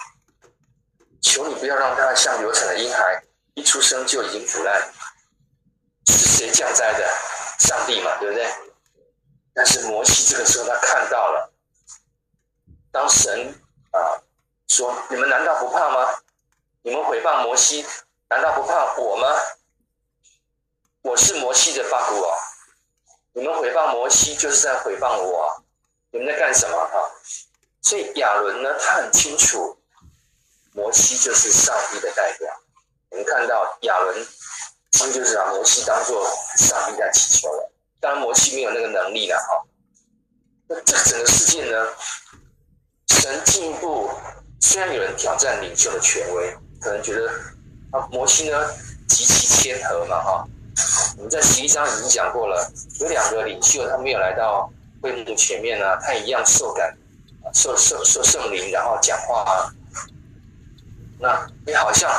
[1.20, 3.22] 求你不要让他像流产的婴孩，
[3.56, 4.82] 一出生就已经腐烂。
[6.08, 7.06] 是谁降灾的？
[7.60, 8.48] 上帝嘛，对不对？
[9.54, 11.54] 但是摩西这个时候他看到了，
[12.94, 13.54] 当神
[13.92, 14.00] 啊
[14.70, 16.08] 说：“你们难道不怕吗？
[16.84, 17.86] 你们毁谤摩西，
[18.30, 19.28] 难道不怕我吗？
[21.02, 22.34] 我是摩西的法国。
[23.34, 25.64] 你们毁谤摩西，就是在毁谤我。
[26.12, 26.78] 你们在干什么？
[26.78, 27.12] 哈！
[27.82, 29.78] 所以亚伦呢，他很清楚，
[30.74, 32.52] 摩西就是上帝的代表。
[33.10, 34.28] 我们看到亚伦，
[34.92, 36.26] 其实就是把摩西当做
[36.58, 37.72] 上帝在祈求了。
[38.00, 39.66] 当然，摩西没有那个能力了，哈。
[40.68, 41.88] 那这整个事件呢，
[43.08, 44.10] 神进一步，
[44.60, 47.30] 虽然有人挑战领袖的权威，可能觉得
[47.92, 48.58] 啊，摩西呢
[49.08, 50.48] 极其谦和嘛，哈。
[51.18, 56.98] 我们在十一章已经讲过了，有两个领袖，他没有来到会幕前面呢、啊，他一样受感，
[57.54, 59.52] 受受受圣灵，然后讲话啊。
[61.20, 62.10] 那你好像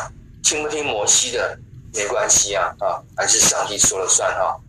[0.42, 1.59] 听不听摩西的
[1.94, 4.61] 没关系啊，啊，还是上帝说了算哈、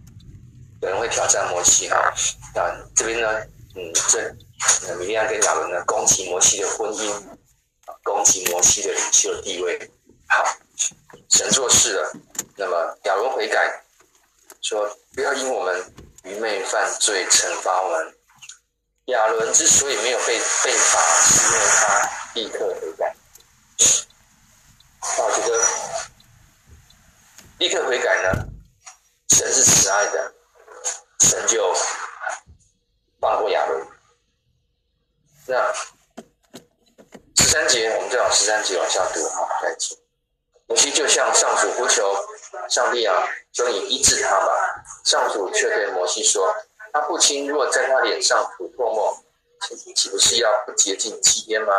[0.82, 2.14] 有人会挑战摩西哈、啊，
[2.56, 3.28] 那这边呢，
[3.76, 7.14] 嗯，这米利暗跟亚伦呢攻击摩西的婚姻，
[8.04, 9.92] 攻击摩西的领袖地位。
[10.28, 10.58] 好，
[11.30, 12.12] 神做事了。
[12.56, 13.84] 那么亚伦悔改，
[14.62, 18.18] 说不要因我们愚昧犯罪惩罚我们。
[19.06, 23.16] 亚伦之所以没有被被罚，是因为他立刻悔改。
[25.18, 25.60] 我觉得
[27.58, 28.46] 立刻悔改呢，
[29.30, 30.34] 神是慈爱的，
[31.20, 31.74] 神就
[33.20, 33.88] 放过亚伦。
[35.48, 35.74] 那
[37.38, 39.98] 十三节，我们再往十三节往下读哈，再见。
[40.68, 42.16] 摩西就向上主呼求，
[42.70, 44.84] 上帝啊，求你医治他吧。
[45.04, 46.54] 上主却对摩西说
[46.94, 49.18] ：“他父亲若在他脸上吐唾沫，
[49.96, 51.74] 岂不是要不洁净七天吗？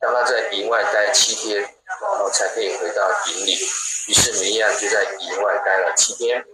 [0.00, 3.52] 让他在营外待七天，然后才可以回到营里。”
[4.08, 6.44] 于是米亚就在营外待了七天。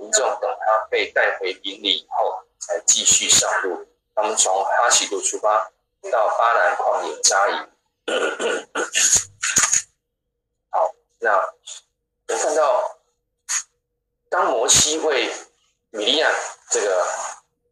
[0.00, 3.86] 民众等他被带回营里以后，才继续上路。
[4.14, 5.70] 他们从哈西路出发，
[6.10, 7.68] 到巴兰旷野扎营。
[10.70, 12.98] 好那我看到，
[14.30, 15.30] 当摩西为
[15.90, 16.30] 米利亚
[16.70, 17.06] 这个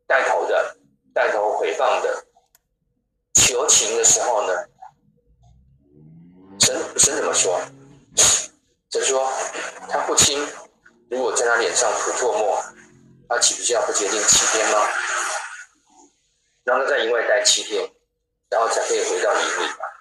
[0.06, 0.76] 带头的、
[1.14, 2.26] 带头回放的
[3.32, 4.52] 求情的时候呢，
[6.60, 7.58] 神神怎么说？
[8.90, 9.32] 神说，
[9.88, 10.46] 他父亲
[11.10, 12.62] 如果在他脸上吐唾沫，
[13.28, 14.86] 他岂不是要不接近七天吗？
[16.64, 17.90] 让他在营外待七天，
[18.50, 19.95] 然后才可以回到营里吧。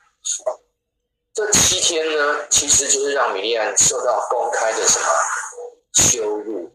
[1.33, 5.05] 这七天呢，其实就是让米利暗受到公开的什么
[5.93, 6.71] 羞辱。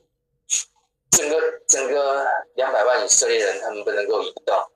[1.11, 4.73] 整个整个两百万以色列人，他们不能够移动，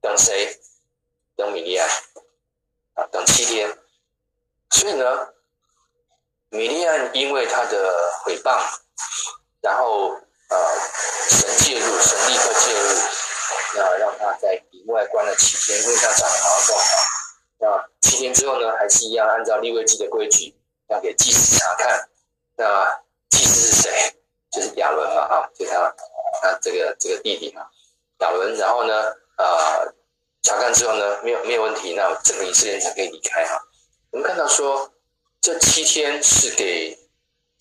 [0.00, 0.58] 等谁？
[1.36, 1.88] 等米利暗
[2.94, 3.78] 啊，等七天。
[4.70, 5.28] 所以呢，
[6.48, 8.58] 米利暗因为他的诽谤，
[9.60, 10.10] 然后
[10.48, 10.56] 呃，
[11.28, 13.00] 神介入，神立刻介入，
[13.74, 17.05] 那让他在营外关了七天，因为他长得好好。
[17.66, 20.54] 那七天之后呢，还是一样按照立位记的规矩，
[20.86, 22.08] 要给祭司查看。
[22.54, 24.14] 那祭司是谁？
[24.52, 25.92] 就是亚伦嘛，啊，就他，
[26.40, 27.66] 他这个这个弟弟嘛，
[28.20, 28.54] 亚伦。
[28.54, 28.94] 然后呢，
[29.36, 29.92] 呃，
[30.42, 33.60] 查看之后呢，没有没有问题，那整个以色列才可以离开哈。
[34.12, 34.92] 我们看到说，
[35.40, 36.96] 这七天是给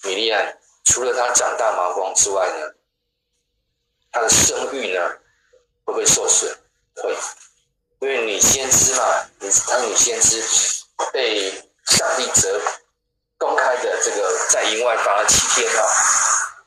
[0.03, 2.75] 米利安，除了他长大毛光之外呢，
[4.11, 5.09] 他的声誉呢，
[5.83, 6.55] 会不会受损？
[6.93, 7.17] 会。
[8.05, 10.39] 因为女先知嘛，你当女先知
[11.11, 11.49] 被
[11.85, 12.61] 上帝责
[13.35, 15.83] 公开的这个在营外罚了七天啊，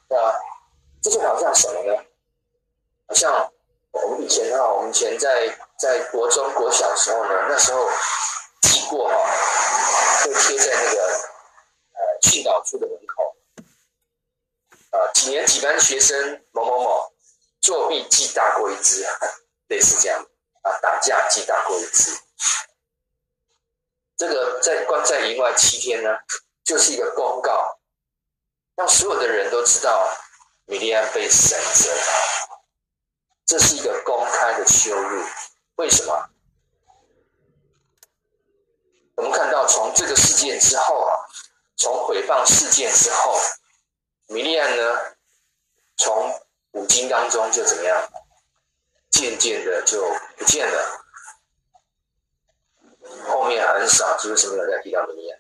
[0.09, 0.35] 那
[1.01, 2.03] 这就好像什么呢？
[3.07, 3.53] 好像
[3.93, 7.89] 我们以前啊，我们以前在在国中国小时候呢，那时候
[8.63, 9.15] 记过哈，
[10.25, 11.01] 会贴在那个
[11.93, 13.37] 呃训导处的门口
[14.91, 17.13] 啊，几年几班学生某某某
[17.61, 19.07] 作弊记大过一只，
[19.71, 20.27] 类似这样。
[20.63, 22.21] 啊，打架记打过一次，
[24.17, 26.19] 这个在关在营外七天呢，
[26.65, 27.79] 就是一个公告，
[28.75, 30.09] 让所有的人都知道
[30.67, 31.95] 米利安被神责，
[33.47, 35.25] 这是一个公开的羞辱。
[35.77, 36.31] 为什么？
[39.15, 41.15] 我们看到从这个事件之后啊，
[41.77, 43.41] 从毁谤事件之后，
[44.27, 45.17] 米利安呢，
[45.97, 46.41] 从
[46.73, 48.11] 五经当中就怎么样？
[49.11, 50.05] 渐渐的就
[50.39, 51.05] 不见了，
[53.27, 55.39] 后面很少，几乎是没有再提到米利暗。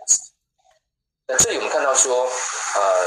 [1.28, 3.06] 那这里我们看到说，呃，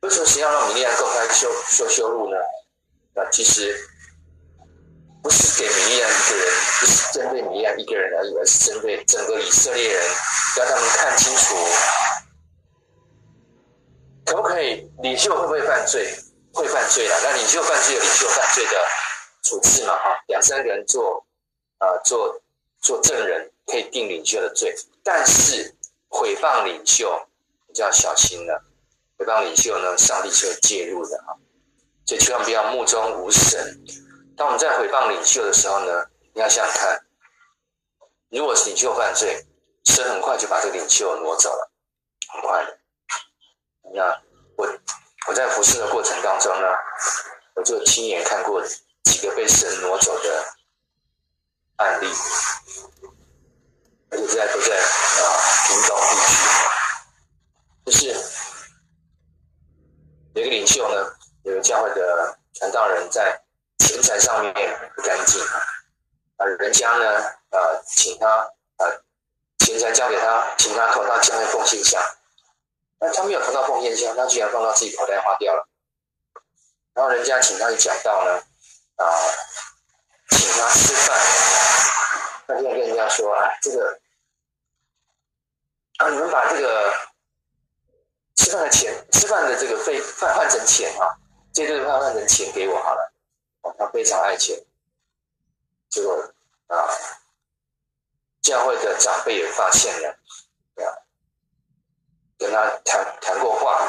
[0.00, 2.36] 为什么神要让米利暗公开修修修路呢？
[3.14, 3.76] 那其实
[5.22, 10.02] 不是给米利暗一个人，不是针对米利暗一个人而已，而是针对整个以色列人，
[10.56, 11.54] 要他们看清楚，
[14.24, 16.08] 可不可以领袖会不会犯罪？
[16.54, 18.86] 会犯罪了，那领袖犯罪有领袖犯罪的
[19.42, 19.96] 处置嘛？
[19.96, 21.24] 哈，两三个人做
[21.78, 22.40] 啊、呃，做
[22.80, 25.74] 做证人可以定领袖的罪，但是
[26.08, 27.28] 毁谤领袖
[27.66, 28.64] 你就要小心了。
[29.18, 31.36] 毁谤领袖呢，上帝是会介入的哈，
[32.06, 33.78] 所以千万不要目中无神。
[34.36, 37.04] 当我们在毁谤领袖的时候呢，你要想想看，
[38.30, 39.46] 如果是领袖犯罪，
[39.84, 41.70] 神很快就把这个领袖挪走了，
[42.28, 42.78] 很快的。
[43.94, 44.22] 那
[44.56, 44.66] 我
[45.28, 46.68] 我在服侍的过程当中呢，
[47.54, 48.62] 我就亲眼看过
[49.04, 50.44] 几个被神挪走的
[51.76, 52.06] 案例，
[54.10, 55.22] 而且在都在啊
[55.66, 56.34] 屏东地区，
[57.86, 58.06] 就是
[60.34, 63.40] 有一个领袖呢，有个教会的传道人在。
[63.78, 64.54] 钱财上面
[64.94, 65.42] 不干净
[66.36, 67.04] 啊，人家呢，
[67.50, 68.26] 呃，请他，
[68.76, 69.02] 呃，
[69.58, 72.00] 钱财交给他，请他投到教会奉献箱，
[73.00, 75.68] 那他没有投到奉献箱，他居然放到自己口袋花掉了。
[76.94, 78.42] 然后人家请他去讲道呢，
[79.02, 79.18] 啊、
[80.30, 81.18] 请他吃饭，
[82.46, 84.00] 他就跟人家说，啊，这个，
[85.98, 86.92] 啊，你们把这个
[88.36, 91.18] 吃饭的钱，吃饭的这个费换换成钱啊，
[91.52, 93.12] 这顿饭换成钱给我好了。
[93.78, 94.56] 他非常爱钱，
[95.88, 96.14] 结果
[96.66, 96.88] 啊，
[98.40, 100.08] 教会的长辈也发现了，
[100.76, 100.98] 啊，
[102.38, 103.88] 跟他谈谈过话，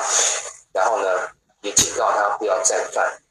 [0.73, 3.22] 然后呢，也警告他不要再犯。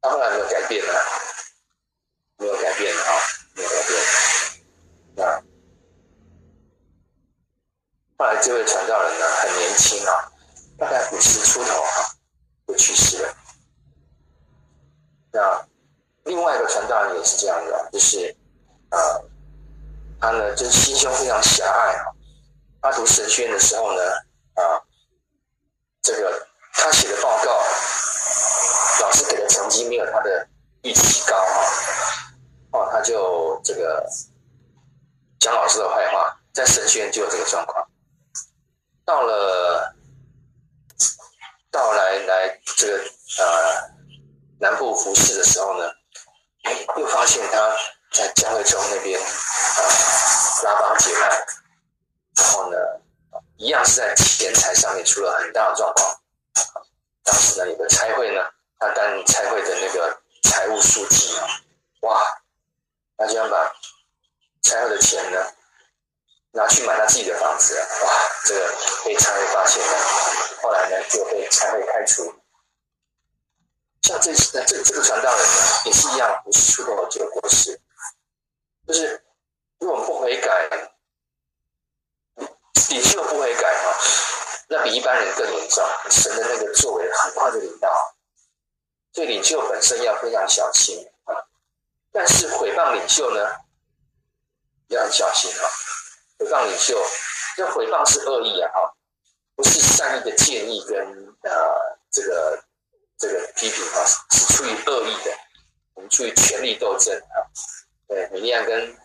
[0.00, 0.94] 他后来没有改变了，
[2.36, 3.20] 没有改变了啊，
[3.54, 3.98] 没有改变。
[5.16, 5.42] 那
[8.16, 10.32] 后来这位传道人呢，很年轻啊，
[10.78, 12.14] 大概五十出头啊，
[12.66, 13.34] 就去世了。
[15.32, 15.66] 那
[16.24, 18.36] 另外一个传道人也是这样的，就是，
[18.90, 19.24] 呃，
[20.20, 22.14] 他呢就是心胸非常狭隘啊。
[22.80, 24.02] 他读神学院的时候呢，
[24.54, 24.82] 啊，
[26.02, 27.60] 这个他写的报告，
[29.08, 30.46] 老师给的成绩没有他的
[30.82, 31.64] 预期高啊，
[32.72, 34.06] 哦，他就这个
[35.40, 37.88] 讲老师的坏话，在神学院就有这个状况。
[39.06, 39.94] 到了，
[41.70, 42.98] 到来来这个
[43.38, 43.98] 呃。
[44.60, 45.88] 南部服侍的时候呢，
[46.96, 47.76] 又发现他
[48.10, 49.80] 在江会州那边啊
[50.64, 51.28] 拉帮结派，
[52.34, 52.76] 然后呢，
[53.56, 56.20] 一样是在钱财上面出了很大的状况。
[57.22, 58.42] 当时呢，有个差会呢，
[58.78, 61.46] 他担任差会的那个财务书记啊，
[62.02, 62.24] 哇，
[63.16, 63.72] 他居然把
[64.62, 65.52] 差会的钱呢
[66.52, 68.10] 拿去买他自己的房子啊，哇，
[68.44, 69.98] 这个被差会发现了，
[70.62, 72.34] 后来呢就被差会开除。
[74.02, 77.78] 像这次这这个传道人呢，也是一样，不是出头就过世。
[78.86, 79.22] 就是
[79.80, 80.90] 如果不悔改，
[82.88, 83.98] 领袖不悔改哈，
[84.68, 85.84] 那比一般人更严重。
[86.10, 87.90] 神的那个作为很快就临到，
[89.18, 91.34] 对领袖本身要非常小心啊。
[92.12, 93.40] 但是毁谤领袖呢，
[94.86, 95.64] 也很小心啊。
[96.38, 96.96] 毁谤领袖，
[97.56, 98.94] 这毁谤是恶意啊，哈，
[99.56, 100.96] 不是善意的建议跟
[101.42, 102.64] 呃这个。
[103.20, 105.36] 这个批评啊，是出于恶意的，
[105.94, 107.42] 我们出于权力斗争啊。
[108.06, 108.96] 对，米利暗跟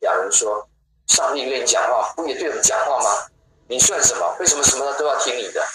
[0.00, 0.68] 亚伦说
[1.08, 3.26] ：“上帝愿意讲话，不也对我们讲话吗？
[3.66, 4.36] 你算什么？
[4.38, 5.66] 为什么什么都要听你的？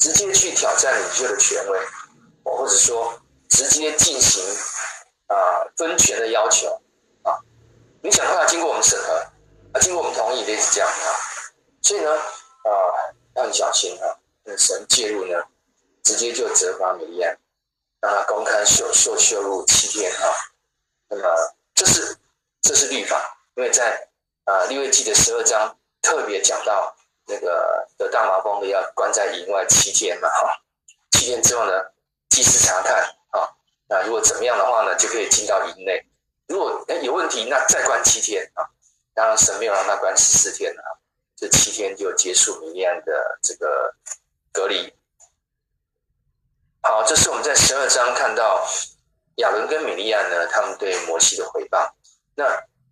[0.00, 1.78] 直接去挑战领袖的权威，
[2.42, 4.42] 或者说直接进行
[5.26, 5.36] 啊
[5.76, 6.80] 分权的要求
[7.22, 7.38] 啊？
[8.02, 9.12] 你讲话要经过我们审核，
[9.74, 11.06] 啊，经过我们同意，类似这样啊。
[11.82, 12.72] 所以呢，啊，
[13.36, 15.38] 要很小心啊。”那神介入呢，
[16.02, 17.36] 直接就责罚米利暗，
[18.00, 20.32] 让他公开受受羞辱七天啊。
[21.10, 21.22] 那么
[21.74, 22.16] 这是
[22.62, 24.08] 这是律法，因为在
[24.44, 26.96] 啊利未记的十二章特别讲到
[27.30, 30.52] 那个得大麻风的要关在营外七天嘛哈。
[31.12, 31.72] 七天之后呢，
[32.28, 32.96] 祭司查看
[33.30, 33.48] 啊，
[33.88, 36.04] 那如果怎么样的话呢，就可以进到营内。
[36.48, 38.68] 如果哎有问题，那再关七天啊。
[39.14, 40.82] 当然神没有让他关十四天啊，
[41.36, 43.94] 这七天就结束米利暗的这个。
[44.52, 44.92] 隔离。
[46.82, 48.66] 好，这是我们在十二章看到
[49.36, 51.94] 亚伦跟米利亚呢，他们对摩西的回报。
[52.34, 52.44] 那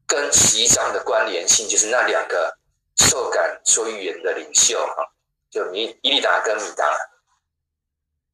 [0.06, 2.56] 跟十一章的关联性，就是那两个
[2.98, 5.10] 受感说预言的领袖哈，
[5.50, 6.84] 就米伊利达跟米达，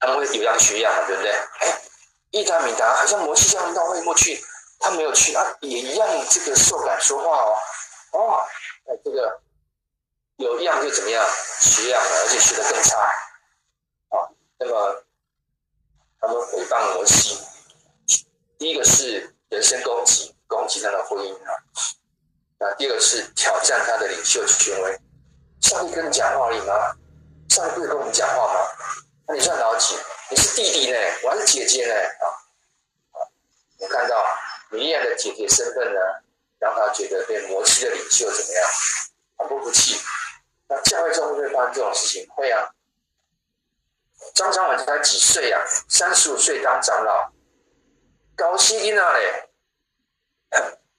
[0.00, 1.30] 他们会有样学样，对不对？
[1.30, 1.82] 哎，
[2.30, 4.42] 以利达、米达好像摩西叫他们到会幕去，
[4.80, 7.56] 他没有去啊，也一样这个受感说话哦，
[8.12, 8.44] 哦，
[8.86, 9.40] 哎，这个。
[10.36, 11.24] 有样就怎么样，
[11.60, 12.98] 学样了，而且学的更差。
[14.08, 14.26] 啊，
[14.58, 15.04] 那么
[16.20, 17.38] 他们诽谤摩西，
[18.58, 21.54] 第一个是人身攻击，攻击他的婚姻啊。
[22.59, 24.98] 那第二个是挑战他的领袖权威。
[25.61, 26.94] 上帝跟你讲话而已吗？
[27.48, 28.61] 上帝不会跟我们讲话吗？
[29.26, 29.96] 那你算老几？
[30.30, 31.94] 你是弟弟呢，我还是姐姐呢？
[31.94, 32.24] 啊，
[33.78, 34.24] 我看到
[34.70, 36.00] 米利亚的姐姐身份呢，
[36.59, 38.70] 让他觉得被摩西的领袖怎么样？
[39.38, 40.00] 很不服气。
[40.68, 42.28] 那教会中会不会发生这种事情？
[42.30, 42.70] 会啊。
[44.34, 45.64] 张长老才几岁呀、啊？
[45.88, 47.30] 三十五岁当长老，
[48.34, 49.50] 高希丁娜嘞？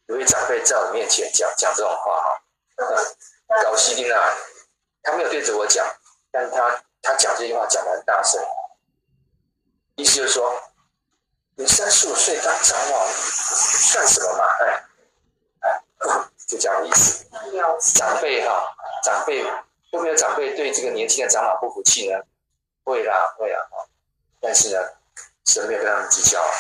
[0.07, 4.19] 有位长辈在我面前讲讲这种话哈，搞西丁啊，
[5.01, 5.85] 他没有对着我讲，
[6.31, 8.39] 但是他他讲这句话讲得很大声，
[9.95, 10.61] 意思就是说，
[11.55, 14.45] 你三十五岁当长老算什么嘛？
[14.59, 14.83] 哎
[15.61, 15.81] 哎，
[16.47, 17.25] 就这样的意思。
[17.93, 19.43] 长辈哈，长辈
[19.91, 22.19] 有没有长辈对这个年轻的长老不服气呢？
[22.83, 23.59] 会啦，会啦，
[24.39, 24.79] 但是呢，
[25.45, 26.53] 神没有跟他们计较啊。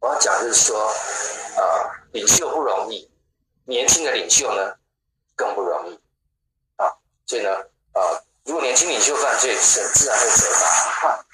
[0.00, 0.86] 我要讲就是说，
[1.56, 3.10] 啊、呃，领袖不容易，
[3.64, 4.74] 年轻的领袖呢
[5.36, 6.00] 更不容易
[6.76, 6.92] 啊。
[7.26, 7.50] 所以呢，
[7.92, 8.00] 啊、
[8.44, 11.24] 如果年轻领袖犯罪，神自然会责罚。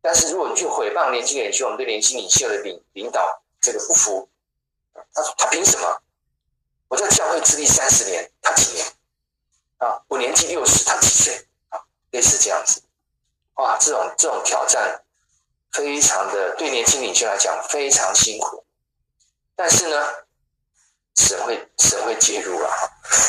[0.00, 4.28] 但是如果你去诽谤年轻领袖，我们对年轻领袖的领领导这个不服，
[5.12, 6.00] 他他凭什么？
[6.88, 8.86] 我在教会资历三十年，他几年？
[9.78, 11.80] 啊，我年纪六十，他几岁啊？
[12.10, 12.82] 类似这样子，
[13.54, 15.02] 哇，这种这种挑战，
[15.72, 18.63] 非常的对年轻领袖来讲非常辛苦，
[19.56, 19.96] 但是呢，
[21.16, 22.68] 神会神会介入了，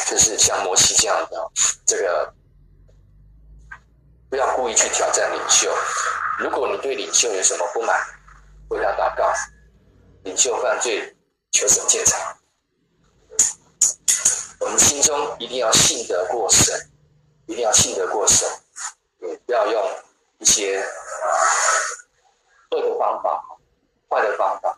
[0.07, 1.51] 就是像摩西这样的，
[1.85, 2.33] 这个
[4.29, 5.71] 不要故意去挑战领袖。
[6.39, 7.95] 如果你对领袖有什么不满，
[8.69, 9.31] 为他祷告，
[10.23, 11.15] 领袖犯罪，
[11.51, 12.37] 求神鉴察。
[14.59, 16.91] 我们心中一定要信得过神，
[17.45, 18.49] 一定要信得过神。
[19.45, 20.03] 不要用
[20.39, 20.83] 一些
[22.71, 23.43] 恶的方法、
[24.09, 24.77] 坏的方法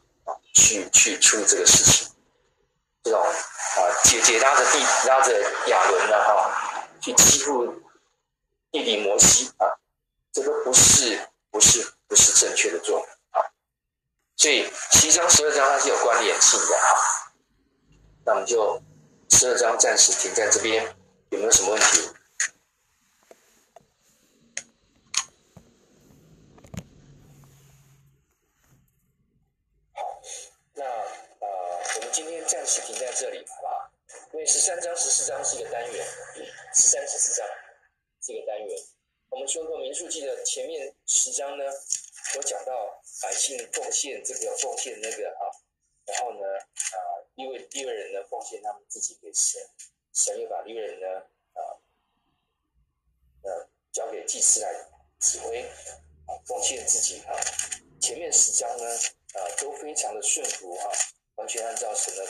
[0.57, 2.09] 去去处理这个事情。
[3.03, 5.31] 这种啊姐姐拉着弟拉着
[5.67, 7.73] 亚伦的哈去欺负
[8.71, 9.69] 弟弟摩西啊，
[10.33, 13.45] 这个不是不是不是正确的做法啊。
[14.35, 17.31] 所以十一章十二章它是有关联性的哈。
[18.25, 18.81] 那我们就
[19.29, 20.83] 十二章暂时停在这边，
[21.29, 22.09] 有没有什么问题？
[32.18, 33.91] 今天暂时停在这里，好不好？
[34.34, 36.03] 因为十三章、十四章是一个单元，
[36.74, 37.47] 十三、十四章
[38.24, 38.76] 是一个单元。
[39.30, 41.63] 我们说过民数记的前面十章呢，
[42.34, 45.45] 有讲到百姓奉献这个奉献那个啊，
[46.07, 46.97] 然后呢，啊，
[47.36, 49.61] 利未利未人呢奉献他们自己给神，
[50.11, 51.20] 神又把利未人呢
[51.53, 51.61] 啊，
[53.43, 54.74] 呃，交给祭司来
[55.20, 55.61] 指挥，
[56.26, 57.38] 啊，奉献自己啊。
[58.01, 58.86] 前面十章呢，
[59.34, 60.91] 啊，都非常的顺服哈。
[61.47, 62.25] 完全按照神的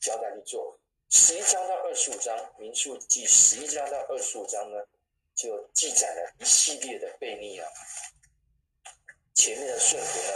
[0.00, 0.80] 交代去做。
[1.10, 4.78] 十一章到二十五章，民数记十一章到二十五章呢，
[5.34, 7.68] 就记载了一系列的悖逆啊。
[9.34, 10.32] 前面的顺服呢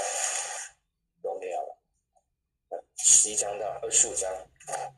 [1.22, 2.84] 都没有了。
[2.98, 4.30] 十一章到二十五章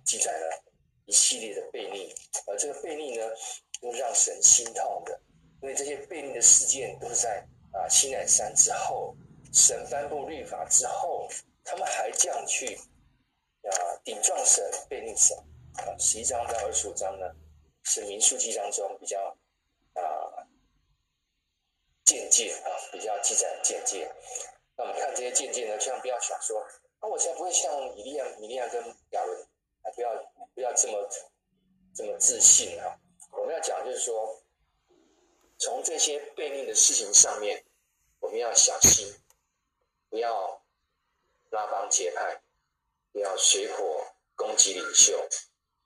[0.04, 0.64] 记载了
[1.06, 2.12] 一系列的悖逆，
[2.48, 3.24] 而这个悖逆呢，
[3.82, 5.20] 又让神心痛的，
[5.62, 9.14] 因为这些悖逆的事件都是在啊西乃山之后，
[9.52, 11.28] 神颁布律法之后，
[11.62, 12.76] 他们还这样去。
[13.70, 15.36] 啊，顶撞神，悖逆神。
[15.78, 17.32] 啊，十一章到二十五章呢，
[17.84, 19.36] 是民数记当中比较
[19.94, 20.42] 啊
[22.04, 24.10] 见解啊，比较记载的见解。
[24.76, 26.60] 那我们看这些见解呢，千万不要想说，
[26.98, 29.40] 啊，我才不会像以利亚、以利亚跟亚伦，
[29.82, 31.08] 啊，不要不要这么
[31.94, 32.98] 这么自信啊。
[33.30, 34.42] 我们要讲就是说，
[35.58, 37.64] 从这些悖逆的事情上面，
[38.18, 39.14] 我们要小心，
[40.10, 40.60] 不要
[41.50, 42.42] 拉帮结派。
[43.12, 44.06] 不要随火
[44.36, 45.28] 攻击领袖，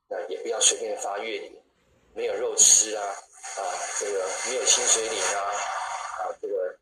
[0.08, 1.52] 那也不要随便发怨言，
[2.14, 3.60] 没有肉吃啊，啊，
[3.98, 5.40] 这个没有薪水领啊，
[6.18, 6.78] 啊，这个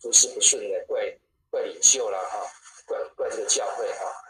[0.00, 1.16] 诸事不顺的怪
[1.50, 2.50] 怪领袖啦，哈，
[2.86, 4.24] 怪怪这个教会哈，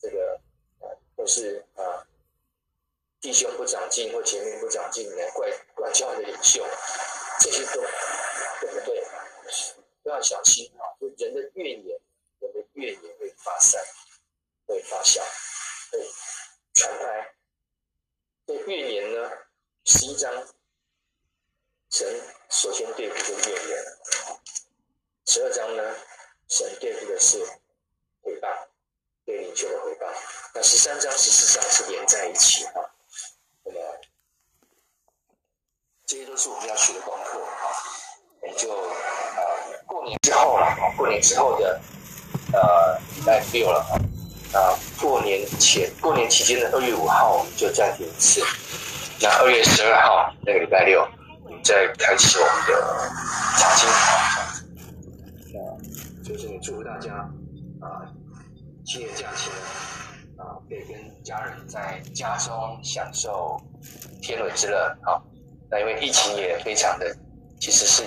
[0.00, 0.40] 这个
[1.16, 2.06] 都是啊，
[3.20, 6.64] 弟兄不长进或姐妹不长进的怪怪教会的领袖，
[7.40, 7.82] 这些都
[8.60, 9.04] 对不对？
[10.02, 10.82] 都要小心啊！
[11.00, 12.00] 就人的怨言，
[12.40, 13.84] 人的怨言会发散。
[14.64, 15.20] 会发酵，
[15.90, 15.98] 会
[16.72, 17.34] 传开。
[18.46, 19.30] 这怨言呢，
[19.84, 20.32] 十一章，
[21.90, 23.84] 神首先对付这个怨言。
[25.26, 25.94] 十二章呢，
[26.48, 27.44] 神对付的是
[28.22, 28.66] 诽谤，
[29.26, 30.06] 对领袖的诽谤。
[30.54, 32.72] 那十三章、十四章是连在一起啊。
[33.64, 33.78] 那么，
[36.06, 37.68] 这些都是我们要学的功课啊。
[38.44, 41.80] 也就啊，过年之后了啊，过年之后的。
[42.54, 43.98] 呃礼拜六了啊。
[44.52, 45.90] 那过年前
[46.52, 48.42] 过年二月五号我们就暂停一次，
[49.20, 51.00] 那二月十二号那个礼拜六，
[51.44, 53.10] 我们再开启我们的
[53.58, 53.96] 查经啊。
[55.54, 57.14] 那就是祝福大家
[57.80, 58.04] 啊，
[58.84, 63.58] 七年假期呢啊，可以跟家人在家中享受
[64.20, 64.94] 天伦之乐。
[65.06, 65.16] 啊，
[65.70, 67.16] 那因为疫情也非常的，
[67.58, 68.04] 其实是。